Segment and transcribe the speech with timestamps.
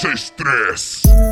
[0.00, 1.29] 6-3.